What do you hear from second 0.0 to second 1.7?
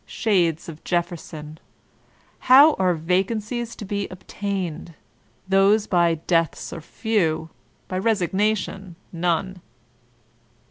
Shades of JeflFersonI